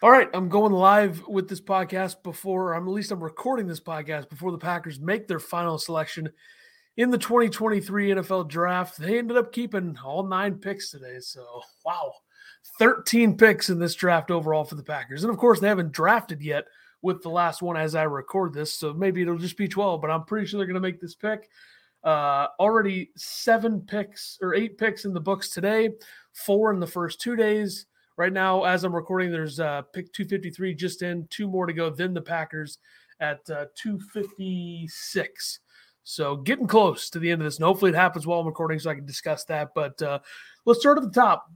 [0.00, 3.80] All right, I'm going live with this podcast before, I'm at least I'm recording this
[3.80, 6.30] podcast before the Packers make their final selection
[6.96, 8.96] in the 2023 NFL draft.
[8.96, 11.16] They ended up keeping all nine picks today.
[11.18, 11.44] So,
[11.84, 12.12] wow,
[12.78, 15.24] 13 picks in this draft overall for the Packers.
[15.24, 16.66] And of course, they haven't drafted yet
[17.02, 18.72] with the last one as I record this.
[18.72, 21.16] So maybe it'll just be 12, but I'm pretty sure they're going to make this
[21.16, 21.50] pick.
[22.04, 25.90] Uh, already seven picks or eight picks in the books today,
[26.34, 27.86] four in the first two days.
[28.18, 31.88] Right now, as I'm recording, there's uh, pick 253 just in, two more to go.
[31.88, 32.78] Then the Packers
[33.20, 35.60] at uh, 256.
[36.02, 37.58] So getting close to the end of this.
[37.58, 39.68] And hopefully it happens while I'm recording so I can discuss that.
[39.72, 40.18] But uh,
[40.64, 41.48] let's start at the top.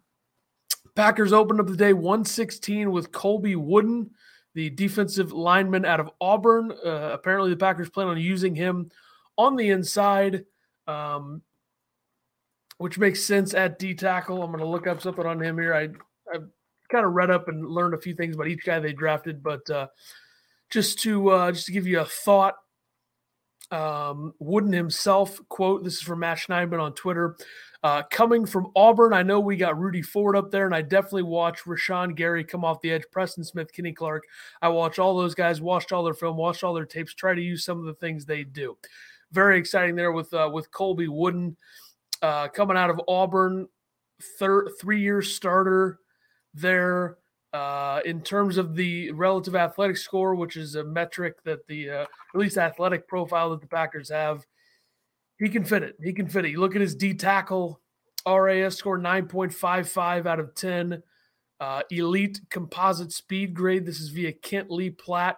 [0.95, 4.11] Packers opened up the day 116 with Colby Wooden,
[4.55, 6.71] the defensive lineman out of Auburn.
[6.71, 8.89] Uh, apparently, the Packers plan on using him
[9.37, 10.45] on the inside,
[10.87, 11.43] um,
[12.79, 14.45] which makes sense at D tackle.
[14.45, 15.75] I'm going to look up something on him here.
[15.75, 15.89] I
[16.33, 16.49] I've
[16.91, 19.69] kind of read up and learned a few things about each guy they drafted, but
[19.71, 19.89] uh,
[20.71, 22.55] just to uh, just to give you a thought,
[23.71, 25.85] um, Wooden himself quote.
[25.85, 27.37] This is from Matt Schneidman on Twitter.
[27.85, 31.25] Uh, coming from Auburn, I know we got Rudy Ford up there, and I definitely
[31.25, 34.23] watched Rashan Gary come off the edge, Preston Smith, Kenny Clark.
[34.61, 37.43] I watched all those guys, watched all their film, watched all their tapes, try to
[37.43, 38.79] use some of the things they do.
[39.33, 41.57] Very exciting there with uh, with Colby Wooden
[42.21, 43.67] uh, coming out of Auburn,
[44.39, 45.99] third three year starter
[46.55, 47.19] there.
[47.53, 52.03] Uh, in terms of the relative athletic score, which is a metric that the uh,
[52.03, 54.47] at least athletic profile that the Packers have,
[55.39, 55.97] he can fit it.
[56.03, 56.53] He can fit it.
[56.53, 57.79] You look at his D tackle
[58.27, 61.03] RAS score 9.55 out of 10.
[61.61, 63.87] Uh, elite composite speed grade.
[63.87, 65.37] This is via Kent Lee Platt,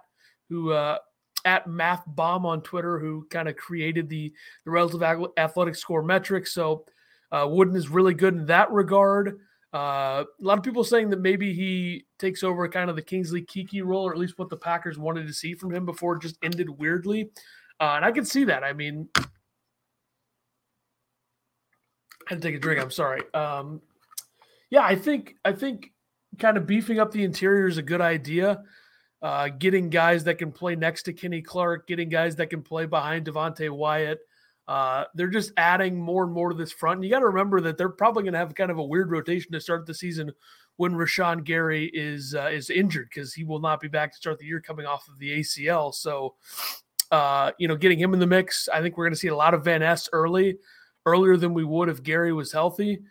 [0.49, 0.99] who uh,
[1.45, 4.33] at Math Bomb on Twitter, who kind of created the,
[4.65, 5.03] the relative
[5.37, 6.47] athletic score metric.
[6.47, 6.87] So
[7.31, 9.39] uh, Wooden is really good in that regard.
[9.75, 13.43] Uh, a lot of people saying that maybe he takes over kind of the Kingsley
[13.43, 16.23] Keke role, or at least what the Packers wanted to see from him before it
[16.23, 17.31] just ended weirdly.
[17.81, 18.63] Uh, and I can see that.
[18.63, 19.25] I mean, I
[22.29, 22.81] had to take a drink.
[22.81, 23.23] I'm sorry.
[23.35, 23.81] Um,
[24.71, 25.91] yeah, I think I think
[26.39, 28.63] kind of beefing up the interior is a good idea.
[29.21, 32.87] Uh, getting guys that can play next to Kenny Clark, getting guys that can play
[32.87, 34.21] behind Devonte Wyatt.
[34.67, 36.97] Uh, they're just adding more and more to this front.
[36.97, 39.11] And you got to remember that they're probably going to have kind of a weird
[39.11, 40.33] rotation to start the season
[40.77, 44.39] when Rashan Gary is uh, is injured because he will not be back to start
[44.39, 45.95] the year coming off of the ACL.
[45.95, 46.35] So,
[47.11, 49.37] uh, you know, getting him in the mix, I think we're going to see a
[49.37, 50.59] lot of Van Ness early,
[51.07, 53.03] earlier than we would if Gary was healthy.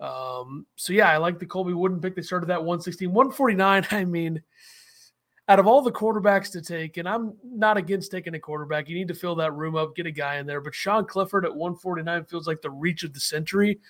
[0.00, 2.16] Um, so yeah, I like the Colby Wooden pick.
[2.16, 3.86] They started that 116, 149.
[3.90, 4.42] I mean,
[5.48, 8.96] out of all the quarterbacks to take, and I'm not against taking a quarterback, you
[8.96, 10.60] need to fill that room up, get a guy in there.
[10.60, 13.80] But Sean Clifford at 149 feels like the reach of the century.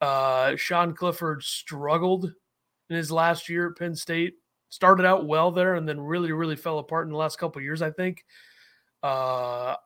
[0.00, 2.32] Uh, Sean Clifford struggled
[2.90, 4.34] in his last year at Penn State.
[4.68, 7.80] Started out well there, and then really, really fell apart in the last couple years.
[7.80, 8.24] I think
[9.04, 9.76] uh,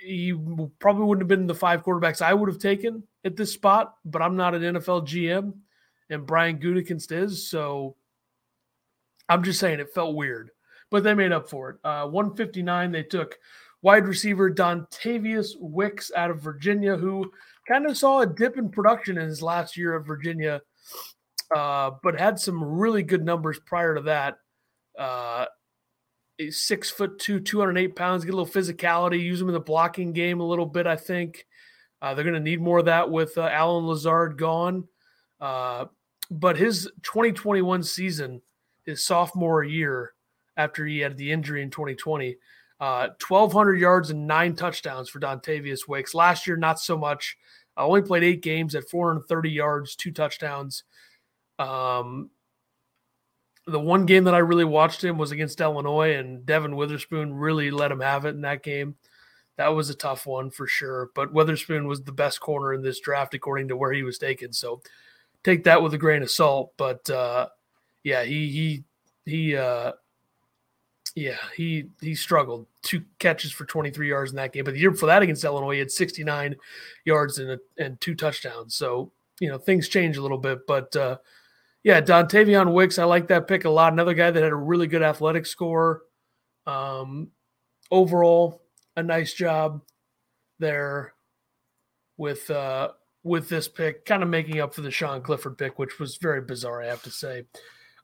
[0.00, 0.34] he
[0.80, 3.94] probably wouldn't have been the five quarterbacks I would have taken at this spot.
[4.04, 5.54] But I'm not an NFL GM,
[6.10, 7.96] and Brian Gutekunst is so
[9.28, 10.50] I'm just saying it felt weird,
[10.90, 11.76] but they made up for it.
[11.84, 13.36] Uh, 159, they took
[13.82, 17.30] wide receiver Dontayvion Wicks out of Virginia, who
[17.68, 20.60] kind of saw a dip in production in his last year at Virginia,
[21.54, 24.38] uh, but had some really good numbers prior to that.
[24.98, 25.46] Uh,
[26.50, 30.40] six foot two, 208 pounds, get a little physicality, use him in the blocking game
[30.40, 31.46] a little bit, I think.
[32.00, 34.86] Uh, they're going to need more of that with uh, Allen Lazard gone.
[35.40, 35.86] Uh,
[36.30, 38.40] but his 2021 season–
[38.86, 40.14] his sophomore year
[40.56, 42.36] after he had the injury in 2020.
[42.78, 46.14] Uh, 1,200 yards and nine touchdowns for Dontayvion Wicks.
[46.14, 47.36] Last year, not so much.
[47.76, 50.84] I only played eight games at 430 yards, two touchdowns.
[51.58, 52.30] Um,
[53.66, 57.70] the one game that I really watched him was against Illinois, and Devon Witherspoon really
[57.70, 58.94] let him have it in that game.
[59.56, 61.10] That was a tough one for sure.
[61.14, 64.52] But Witherspoon was the best corner in this draft according to where he was taken.
[64.52, 64.82] So
[65.42, 66.72] take that with a grain of salt.
[66.76, 67.48] But uh,
[68.06, 68.84] yeah, he he
[69.24, 69.90] he uh
[71.16, 72.68] yeah, he he struggled.
[72.82, 74.62] Two catches for 23 yards in that game.
[74.62, 76.54] But the year before that against Illinois, he had 69
[77.04, 78.76] yards and a, and two touchdowns.
[78.76, 79.10] So,
[79.40, 80.68] you know, things change a little bit.
[80.68, 81.16] But uh
[81.82, 83.92] yeah, Dontayvion Wicks, I like that pick a lot.
[83.92, 86.02] Another guy that had a really good athletic score.
[86.64, 87.32] Um
[87.90, 88.62] overall,
[88.96, 89.82] a nice job
[90.60, 91.12] there
[92.16, 92.90] with uh
[93.24, 96.40] with this pick, kind of making up for the Sean Clifford pick, which was very
[96.40, 97.42] bizarre, I have to say.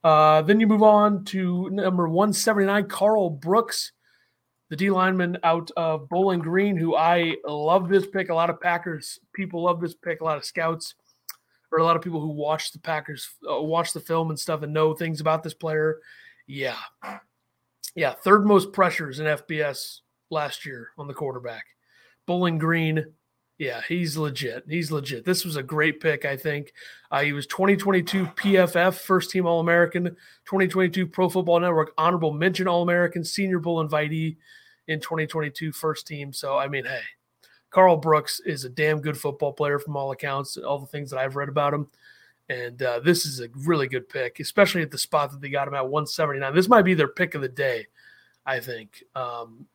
[0.04, 3.92] Uh, then you move on to number 179, Carl Brooks,
[4.68, 8.28] the D lineman out of Bowling Green, who I love this pick.
[8.28, 10.20] A lot of Packers people love this pick.
[10.20, 10.94] A lot of scouts
[11.70, 14.62] or a lot of people who watch the Packers, uh, watch the film and stuff
[14.62, 16.00] and know things about this player.
[16.46, 16.76] Yeah.
[17.94, 18.14] Yeah.
[18.14, 20.00] Third most pressures in FBS
[20.30, 21.64] last year on the quarterback.
[22.26, 23.06] Bowling Green.
[23.62, 24.64] Yeah, he's legit.
[24.68, 25.24] He's legit.
[25.24, 26.72] This was a great pick, I think.
[27.12, 30.06] Uh, he was 2022 PFF first team All American,
[30.46, 34.36] 2022 Pro Football Network honorable mention All American, Senior Bowl invitee
[34.88, 36.32] in 2022 first team.
[36.32, 37.02] So, I mean, hey,
[37.70, 41.20] Carl Brooks is a damn good football player from all accounts, all the things that
[41.20, 41.86] I've read about him.
[42.48, 45.68] And uh, this is a really good pick, especially at the spot that they got
[45.68, 46.52] him at 179.
[46.52, 47.86] This might be their pick of the day,
[48.44, 49.04] I think.
[49.14, 49.66] Um,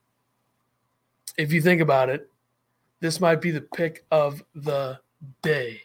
[1.38, 2.30] if you think about it,
[3.00, 5.00] this might be the pick of the
[5.42, 5.82] day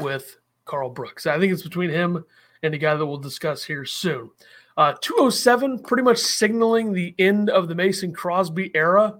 [0.00, 1.26] with Carl Brooks.
[1.26, 2.24] I think it's between him
[2.62, 4.30] and a guy that we'll discuss here soon.
[4.76, 9.18] Uh, 207, pretty much signaling the end of the Mason Crosby era.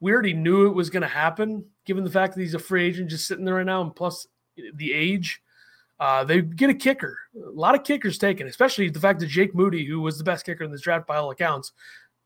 [0.00, 2.84] We already knew it was going to happen, given the fact that he's a free
[2.84, 4.26] agent just sitting there right now, and plus
[4.74, 5.40] the age.
[6.00, 7.16] Uh, they get a kicker.
[7.36, 10.44] A lot of kickers taken, especially the fact that Jake Moody, who was the best
[10.44, 11.72] kicker in this draft by all accounts,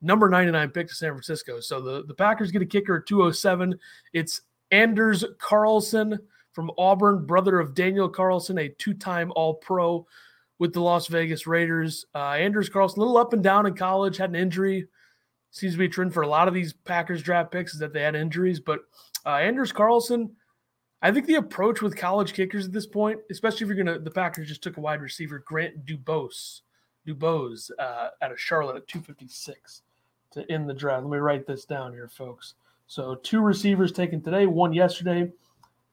[0.01, 1.61] number 99 pick to San Francisco.
[1.61, 3.79] So the, the Packers get a kicker at 207.
[4.13, 6.19] It's Anders Carlson
[6.53, 10.07] from Auburn, brother of Daniel Carlson, a two time All Pro
[10.59, 12.07] with the Las Vegas Raiders.
[12.15, 14.87] Uh, Anders Carlson, a little up and down in college, had an injury.
[15.51, 17.93] Seems to be a trend for a lot of these Packers draft picks is that
[17.93, 18.61] they had injuries.
[18.61, 18.81] But
[19.25, 20.31] uh, Anders Carlson,
[21.01, 24.03] I think the approach with college kickers at this point, especially if you're going to,
[24.03, 26.61] the Packers just took a wide receiver, Grant Dubose,
[27.07, 29.83] Dubose uh, out of Charlotte at 256
[30.33, 31.05] to end the draft.
[31.05, 32.55] Let me write this down here, folks.
[32.87, 35.31] So two receivers taken today, one yesterday,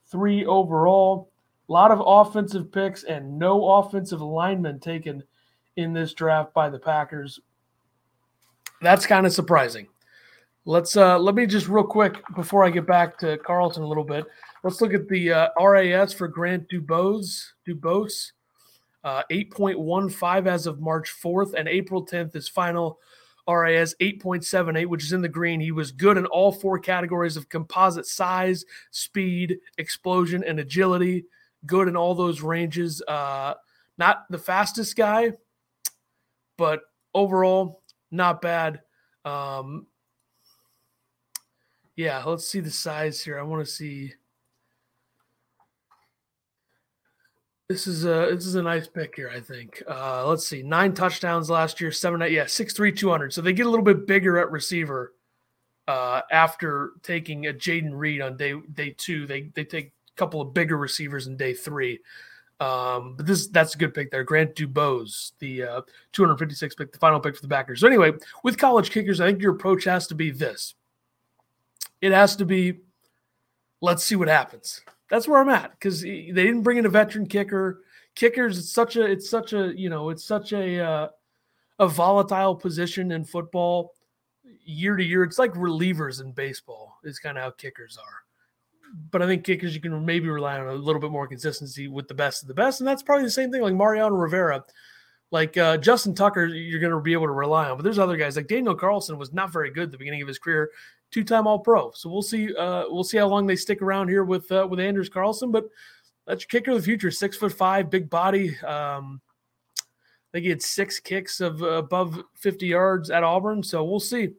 [0.08, 1.30] three overall.
[1.68, 5.24] A lot of offensive picks and no offensive linemen taken
[5.78, 7.40] in this draft by the Packers.
[8.82, 9.88] That's kind of surprising.
[10.68, 14.04] Let's uh let me just real quick before I get back to Carlson a little
[14.04, 14.26] bit.
[14.64, 17.52] Let's look at the uh, RAS for Grant Dubose.
[17.68, 18.32] Dubose,
[19.04, 23.00] uh, 8.15 as of March 4th, and April 10th is final
[23.48, 25.60] RAS 8.78, which is in the green.
[25.60, 31.26] He was good in all four categories of composite size, speed, explosion, and agility.
[31.66, 33.02] Good in all those ranges.
[33.08, 33.54] Uh,
[33.98, 35.32] not the fastest guy,
[36.58, 36.82] but
[37.14, 37.82] overall,
[38.12, 38.82] not bad.
[39.24, 39.88] Um,
[41.96, 43.40] yeah, let's see the size here.
[43.40, 44.14] I want to see.
[47.68, 49.82] This is a this is a nice pick here, I think.
[49.90, 53.34] Uh, let's see, nine touchdowns last year, seven yeah, six three two hundred.
[53.34, 55.14] So they get a little bit bigger at receiver
[55.88, 59.26] uh, after taking a Jayden Reed on day day two.
[59.26, 62.02] They they take a couple of bigger receivers in day three.
[62.60, 64.24] Um, but this that's a good pick there.
[64.24, 65.82] Grant Dubose, the uh,
[66.14, 67.82] 256 pick, the final pick for the Packers.
[67.82, 68.14] So anyway,
[68.44, 70.76] with college kickers, I think your approach has to be this.
[72.00, 72.82] It has to be,
[73.82, 77.28] let's see what happens that's where I'm at because they didn't bring in a veteran
[77.28, 77.82] kicker.
[78.16, 81.08] Kickers, it's such a, it's such a, you know, it's such a, uh,
[81.80, 83.94] a volatile position in football
[84.64, 85.24] year to year.
[85.24, 86.98] It's like relievers in baseball.
[87.04, 88.24] Is kind of how kickers are.
[89.12, 92.08] But I think kickers you can maybe rely on a little bit more consistency with
[92.08, 94.64] the best of the best, and that's probably the same thing like Mariano Rivera.
[95.32, 98.16] Like uh, Justin Tucker, you're going to be able to rely on, but there's other
[98.16, 100.70] guys like Daniel Carlson was not very good at the beginning of his career
[101.12, 101.92] two-time All-Pro.
[101.92, 102.54] So we'll see.
[102.56, 105.52] Uh, we'll see how long they stick around here with uh, with Anders Carlson.
[105.52, 105.66] But
[106.28, 107.12] that's your kicker of the future.
[107.12, 108.58] Six foot five, big body.
[108.60, 109.22] Um,
[109.80, 109.84] I
[110.34, 113.64] think he had six kicks of uh, above 50 yards at Auburn.
[113.64, 114.30] So we'll see.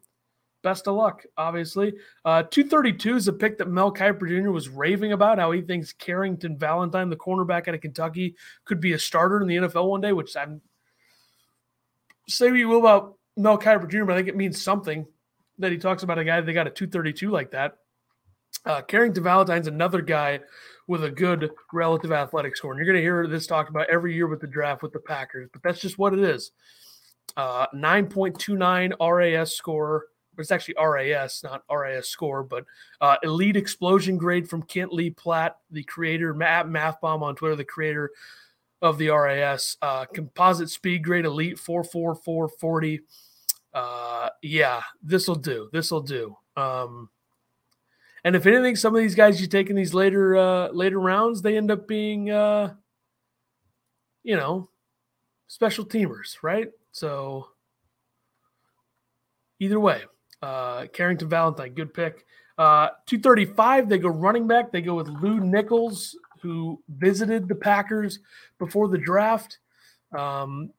[0.63, 1.95] Best of luck, obviously.
[2.25, 4.51] Uh, 232 is a pick that Mel Kiper Jr.
[4.51, 8.93] was raving about, how he thinks Carrington Valentine, the cornerback out of Kentucky, could be
[8.93, 10.61] a starter in the NFL one day, which I'm
[12.29, 15.07] say what you will about Mel Kiper Jr., but I think it means something
[15.59, 17.79] that he talks about a guy they got a 232 like that.
[18.65, 20.41] Uh, Carrington Valentine's another guy
[20.89, 22.73] with a good relative athletic score.
[22.73, 25.01] And you're going to hear this talked about every year with the draft with the
[25.01, 26.53] Packers, but that's just what it is.
[27.37, 30.07] Uh, 9.29 RAS score.
[30.39, 32.65] It's actually RAS, not RAS score, but
[33.01, 37.65] uh, elite explosion grade from Kent Lee Platt, the creator, Matt Mathbomb on Twitter, the
[37.65, 38.11] creator
[38.83, 39.77] of the RAS.
[39.81, 43.01] Uh, composite speed grade elite 44440
[43.77, 45.69] uh, yeah, this will do.
[45.71, 46.35] This will do.
[46.57, 47.11] Um,
[48.25, 51.43] and if anything, some of these guys you take in these later uh, later rounds,
[51.43, 52.73] they end up being, uh,
[54.25, 54.71] you know,
[55.47, 56.69] special teamers, right?
[56.91, 57.49] So
[59.61, 60.05] either way,
[60.41, 62.25] uh, Carrington Valentine, good pick.
[62.57, 64.73] Uh, 235, they go running back.
[64.73, 68.21] They go with Lew Nichols, who visited the Packers
[68.59, 69.59] before the draft.
[70.17, 70.71] Um,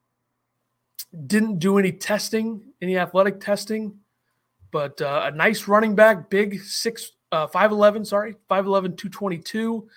[1.26, 3.98] didn't do any testing, any athletic testing,
[4.72, 9.88] but uh, a nice running back, big six, uh, 5'11, sorry, 5'11, 222.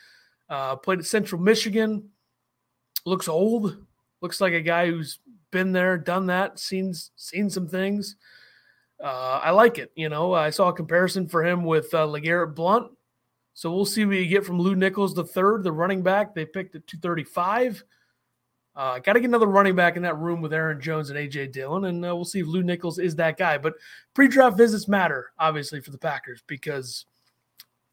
[0.49, 2.09] Uh, played at Central Michigan.
[3.07, 3.77] Looks old.
[4.21, 5.19] Looks like a guy who's
[5.51, 8.17] been there, done that, seen seen some things.
[9.03, 9.91] Uh, I like it.
[9.95, 12.91] You know, I saw a comparison for him with uh, LeGarrette Blunt.
[13.55, 16.35] So we'll see what you get from Lew Nichols, the third, the running back.
[16.35, 17.83] They picked at 235.
[18.77, 21.53] Uh, Got to get another running back in that room with Aaron Jones and AJ
[21.53, 23.59] Dillon, and uh, we'll see if Lew Nichols is that guy.
[23.59, 23.75] But
[24.15, 27.05] pre-draft visits matter, obviously, for the Packers because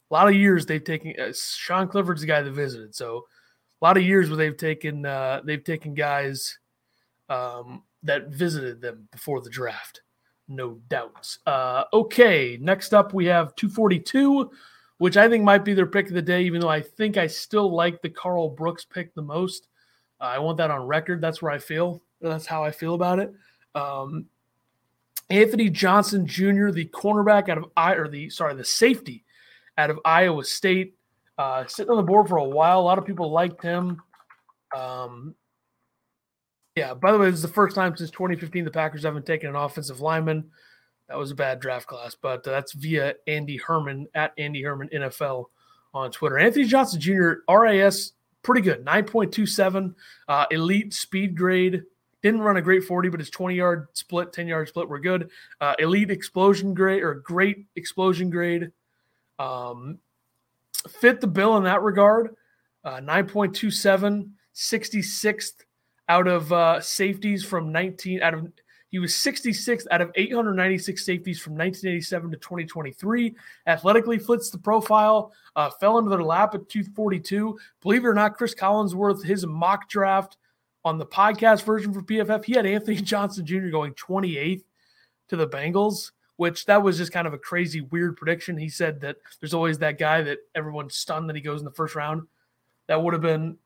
[0.09, 1.13] a lot of years they've taken.
[1.19, 3.25] Uh, Sean Clifford's the guy that visited, so
[3.81, 6.57] a lot of years where they've taken uh, they've taken guys
[7.29, 10.01] um, that visited them before the draft,
[10.47, 11.37] no doubt.
[11.45, 14.51] Uh, okay, next up we have 242,
[14.99, 17.27] which I think might be their pick of the day, even though I think I
[17.27, 19.67] still like the Carl Brooks pick the most.
[20.19, 21.21] Uh, I want that on record.
[21.21, 22.01] That's where I feel.
[22.21, 23.33] That's how I feel about it.
[23.75, 24.25] Um,
[25.29, 29.23] Anthony Johnson Jr., the cornerback out of I or the sorry, the safety
[29.77, 30.95] out of Iowa State,
[31.37, 32.79] uh, sitting on the board for a while.
[32.79, 34.01] A lot of people liked him.
[34.75, 35.35] Um,
[36.75, 36.93] yeah.
[36.93, 39.55] By the way, this is the first time since 2015 the Packers haven't taken an
[39.55, 40.49] offensive lineman.
[41.09, 44.89] That was a bad draft class, but uh, that's via Andy Herman at Andy Herman
[44.93, 45.45] NFL
[45.93, 46.37] on Twitter.
[46.37, 47.33] Anthony Johnson Jr.
[47.49, 48.13] RAS
[48.47, 48.85] pretty good.
[48.85, 49.93] 9.27,
[50.29, 51.83] uh, elite speed grade.
[52.23, 55.29] Didn't run a great 40, but his 20 yard split, 10 yard split were good.
[55.59, 58.71] Uh, elite explosion grade or great explosion grade.
[59.37, 59.99] Um,
[60.89, 62.35] fit the bill in that regard.
[62.85, 65.65] Uh, 9.27, 66th
[66.07, 68.47] out of uh, safeties from 19 out of
[68.89, 73.35] he was 66th out of 896 safeties from 1987 to 2023.
[73.67, 77.59] Athletically fits the profile, uh, fell into their lap at 242.
[77.81, 80.37] Believe it or not, Chris Collinsworth, his mock draft
[80.85, 83.67] on the podcast version for PFF, he had Anthony Johnson Jr.
[83.67, 84.63] going 28th
[85.27, 88.57] to the Bengals, which that was just kind of a crazy, weird prediction.
[88.57, 91.71] He said that there's always that guy that everyone's stunned that he goes in the
[91.71, 92.23] first round.
[92.87, 93.57] That would have been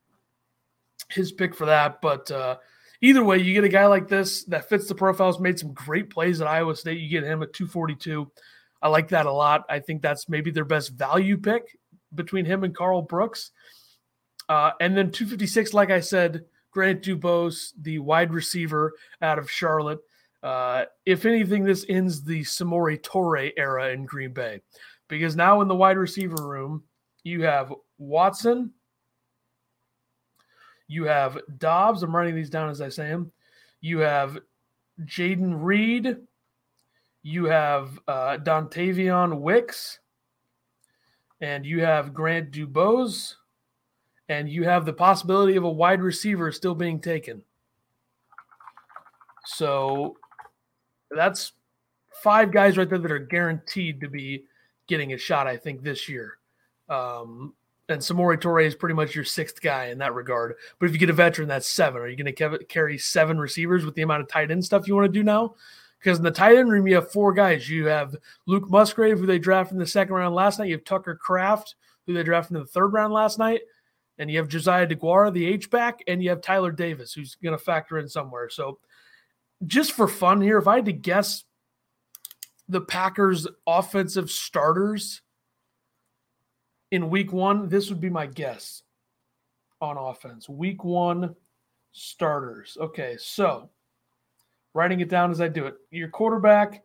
[1.09, 2.01] his pick for that.
[2.01, 2.57] But uh,
[3.01, 6.09] either way, you get a guy like this that fits the profiles, made some great
[6.09, 6.99] plays at Iowa State.
[6.99, 8.31] You get him at 242.
[8.81, 9.65] I like that a lot.
[9.69, 11.77] I think that's maybe their best value pick
[12.13, 13.51] between him and Carl Brooks.
[14.49, 19.99] Uh, and then 256, like I said, Grant Dubose, the wide receiver out of Charlotte.
[20.41, 24.61] Uh, if anything, this ends the Samori Toure era in Green Bay
[25.07, 26.83] because now in the wide receiver room,
[27.23, 28.71] you have Watson,
[30.91, 32.03] you have Dobbs.
[32.03, 33.31] I'm writing these down as I say them.
[33.79, 34.37] You have
[35.05, 36.17] Jayden Reed.
[37.23, 39.99] You have uh, Dontayvion Wicks.
[41.39, 43.35] And you have Grant Dubose.
[44.27, 47.41] And you have the possibility of a wide receiver still being taken.
[49.45, 50.17] So
[51.09, 51.53] that's
[52.21, 54.43] five guys right there that are guaranteed to be
[54.87, 56.37] getting a shot, I think, this year.
[56.89, 57.53] Um,
[57.91, 60.55] and Samori Toure is pretty much your sixth guy in that regard.
[60.79, 62.01] But if you get a veteran, that's seven.
[62.01, 64.95] Are you going to carry seven receivers with the amount of tight end stuff you
[64.95, 65.55] want to do now?
[65.99, 67.69] Because in the tight end room, you have four guys.
[67.69, 68.15] You have
[68.47, 70.69] Luke Musgrave, who they drafted in the second round last night.
[70.69, 71.75] You have Tucker Kraft,
[72.07, 73.61] who they drafted in the third round last night.
[74.17, 77.57] And you have Josiah DeGuara, the H back, and you have Tyler Davis, who's going
[77.57, 78.49] to factor in somewhere.
[78.49, 78.79] So,
[79.67, 81.43] just for fun here, if I had to guess
[82.67, 85.21] the Packers' offensive starters
[86.91, 88.83] in week one, this would be my guess
[89.79, 90.47] on offense.
[90.47, 91.35] Week one
[91.91, 92.77] starters.
[92.79, 93.69] Okay, so
[94.73, 95.75] writing it down as I do it.
[95.89, 96.83] Your quarterback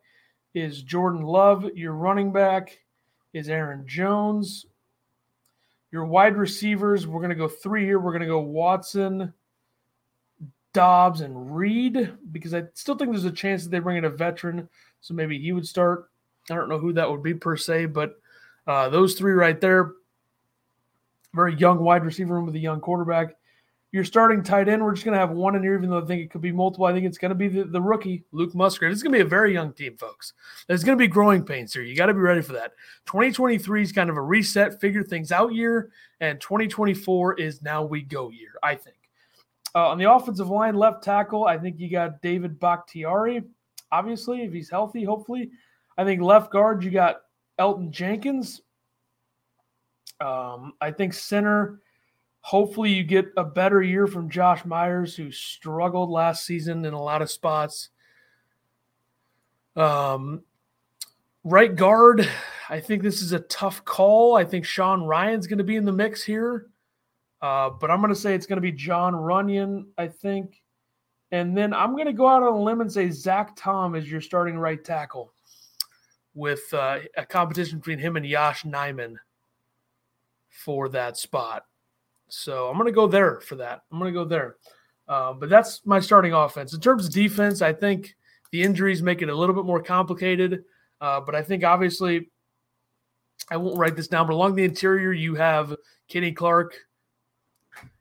[0.53, 1.69] is Jordan Love.
[1.75, 2.79] Your running back
[3.33, 4.65] is Aaron Jones.
[5.91, 7.99] Your wide receivers, we're going to go three here.
[7.99, 9.33] We're going to go Watson,
[10.73, 14.09] Dobbs, and Reed because I still think there's a chance that they bring in a
[14.09, 14.67] veteran.
[14.99, 16.09] So maybe he would start.
[16.49, 18.15] I don't know who that would be per se, but
[18.67, 19.93] uh, those three right there,
[21.33, 23.35] very young wide receiver room with a young quarterback.
[23.93, 24.83] You're starting tight end.
[24.83, 26.51] We're just going to have one in here, even though I think it could be
[26.51, 26.85] multiple.
[26.85, 28.91] I think it's going to be the, the rookie, Luke Musgrave.
[28.91, 30.33] It's going to be a very young team, folks.
[30.67, 31.83] There's going to be growing pains here.
[31.83, 32.73] You got to be ready for that.
[33.05, 38.01] 2023 is kind of a reset, figure things out year, and 2024 is now we
[38.01, 38.97] go year, I think.
[39.73, 43.43] Uh, on the offensive line, left tackle, I think you got David Bakhtiari,
[43.91, 45.51] obviously, if he's healthy, hopefully.
[45.97, 47.21] I think left guard, you got
[47.59, 48.61] Elgton Jenkins.
[50.19, 51.81] Um, I think center,
[52.41, 57.01] hopefully you get a better year from Josh Myers, who struggled last season in a
[57.01, 57.89] lot of spots.
[59.75, 60.41] Um,
[61.43, 62.27] right guard,
[62.69, 64.35] I think this is a tough call.
[64.35, 66.67] I think Sean Rhyan's going to be in the mix here.
[67.41, 70.61] Uh, but I'm going to say it's going to be Jon Runyan, I think.
[71.31, 74.09] And then I'm going to go out on a limb and say Zach Tom is
[74.09, 75.33] your starting right tackle
[76.37, 79.15] with uh, a competition between him and Yosh Nijman
[80.49, 81.65] for that spot.
[82.29, 83.81] So I'm going to go there for that.
[83.91, 84.57] I'm going to go there.
[85.07, 86.73] Uh, but that's my starting offense.
[86.75, 88.15] In terms of defense, I think
[88.51, 90.63] the injuries make it a little bit more complicated.
[91.01, 92.29] Uh, but I think obviously,
[93.49, 95.75] I won't write this down, but along the interior, you have
[96.07, 96.75] Kenny Clark.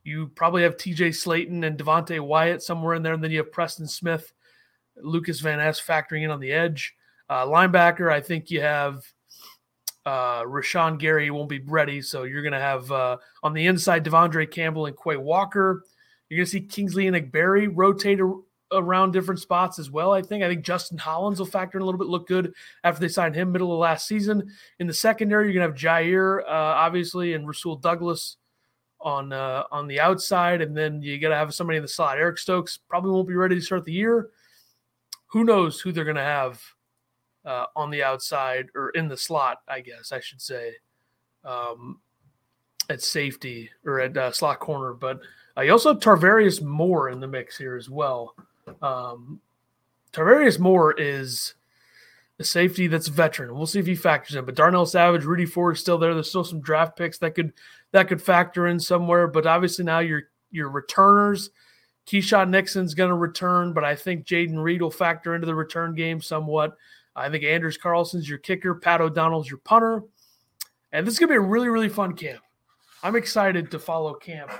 [0.04, 3.14] You probably have TJ Slaton and Devonte Wyatt somewhere in there.
[3.14, 4.34] And then you have Preston Smith,
[4.96, 6.94] Lucas Van Ness factoring in on the edge.
[7.28, 9.02] Uh, linebacker, I think you have
[10.04, 12.00] uh, Rashan Gary won't be ready.
[12.00, 15.82] So you're going to have uh, on the inside De'Vondre Campbell and Quay Walker.
[16.28, 18.20] You're going to see Kingsley Enagbare rotate
[18.72, 20.12] around different spots as well.
[20.12, 20.42] I think.
[20.42, 22.52] I think Justin Hollins will factor in a little bit, look good
[22.84, 24.50] after they signed him middle of last season.
[24.78, 28.36] In the secondary, you're gonna have Jaire, uh, obviously, and Rasul Douglas
[29.00, 32.18] on uh, on the outside, and then you got to have somebody in the slot.
[32.18, 34.30] Eric Stokes probably won't be ready to start the year.
[35.28, 36.60] Who knows who they're gonna have
[37.46, 39.58] uh, on the outside or in the slot?
[39.66, 40.72] I guess I should say.
[41.44, 42.00] Um,
[42.88, 45.20] at safety or at uh, slot corner, but
[45.56, 48.36] uh, you also have Tarvarius Moore in the mix here as well.
[48.82, 49.40] Um,
[50.12, 51.54] Tarvarius Moore is
[52.38, 53.54] a safety that's veteran.
[53.54, 54.44] We'll see if he factors in.
[54.44, 56.14] But Darnell Savage, Rudy Ford is still there.
[56.14, 57.52] There's still some draft picks that could
[57.92, 59.26] that could factor in somewhere.
[59.26, 61.50] But obviously now your your returners,
[62.06, 65.94] Keisean Nixon's going to return, but I think Jayden Reed will factor into the return
[65.94, 66.76] game somewhat.
[67.16, 70.02] I think Anders Carlson's your kicker, Pat O'Donnell's your punter,
[70.92, 72.42] and this is going to be a really really fun camp.
[73.02, 74.52] I'm excited to follow camp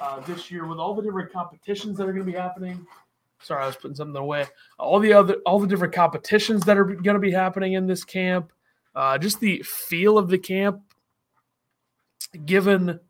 [0.00, 2.86] uh, this year with all the different competitions that are going to be happening.
[3.40, 4.46] Sorry, I was putting something away.
[4.78, 8.04] All the other, all the different competitions that are going to be happening in this
[8.04, 8.52] camp.
[8.94, 10.80] Uh, just the feel of the camp,
[12.44, 13.00] given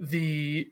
[0.00, 0.68] the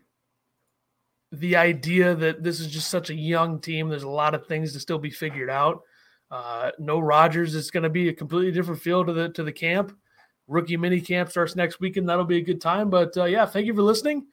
[1.33, 3.89] the idea that this is just such a young team.
[3.89, 5.83] There's a lot of things to still be figured out.
[6.31, 9.53] Uh, no Rodgers is going to be a completely different feel to the to the
[9.53, 9.97] camp.
[10.47, 12.09] Rookie mini camp starts next weekend.
[12.09, 12.91] That'll be a good time.
[12.91, 14.27] But uh, yeah, thank you for listening.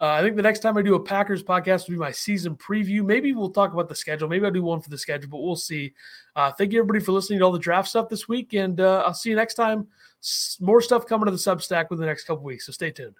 [0.00, 2.56] Uh, I think the next time I do a Packers podcast will be my season
[2.56, 3.04] preview.
[3.04, 4.28] Maybe we'll talk about the schedule.
[4.28, 5.94] Maybe I'll do one for the schedule, but we'll see.
[6.34, 8.52] Uh, thank you, everybody, for listening to all the draft stuff this week.
[8.52, 9.86] And uh, I'll see you next time.
[10.20, 12.66] S- more stuff coming to the Substack within the next couple weeks.
[12.66, 13.14] So stay tuned.